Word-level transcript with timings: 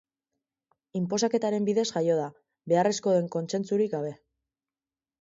Inposaketaren 0.99 1.69
bidez 1.69 1.85
jaio 1.91 2.17
da, 2.23 2.25
beharrezkoa 2.75 3.17
den 3.21 3.31
kontsentsurik 3.39 3.97
gabe. 3.97 4.19